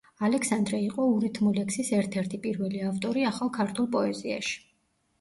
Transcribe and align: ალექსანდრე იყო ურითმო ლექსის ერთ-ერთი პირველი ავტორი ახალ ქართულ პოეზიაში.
ალექსანდრე 0.27 0.79
იყო 0.85 1.05
ურითმო 1.17 1.53
ლექსის 1.59 1.93
ერთ-ერთი 1.99 2.41
პირველი 2.49 2.83
ავტორი 2.91 3.31
ახალ 3.35 3.55
ქართულ 3.63 3.93
პოეზიაში. 3.99 4.61